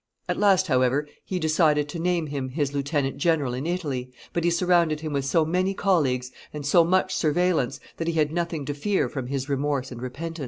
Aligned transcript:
At 0.27 0.39
last, 0.39 0.65
however, 0.65 1.07
he 1.23 1.37
decided 1.37 1.87
to 1.89 1.99
name 1.99 2.25
him 2.25 2.49
his 2.49 2.73
lieutenant 2.73 3.17
general 3.17 3.53
in 3.53 3.67
Italy; 3.67 4.09
but 4.33 4.43
he 4.43 4.49
surrounded 4.49 5.01
him 5.01 5.13
with 5.13 5.25
so 5.25 5.45
many 5.45 5.75
colleagues 5.75 6.31
and 6.51 6.65
so 6.65 6.83
much 6.83 7.13
surveillance 7.13 7.79
that 7.97 8.07
he 8.07 8.13
had 8.13 8.31
nothing 8.31 8.65
to 8.65 8.73
fear 8.73 9.07
from 9.07 9.27
his 9.27 9.47
remorse 9.47 9.91
and 9.91 10.01
repentance." 10.01 10.39